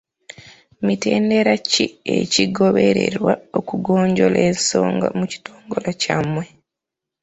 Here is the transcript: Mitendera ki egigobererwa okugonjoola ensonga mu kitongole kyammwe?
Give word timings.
Mitendera 0.85 1.53
ki 1.69 1.85
egigobererwa 2.17 3.33
okugonjoola 3.59 4.39
ensonga 4.49 5.07
mu 5.17 5.25
kitongole 5.31 5.89
kyammwe? 6.01 6.43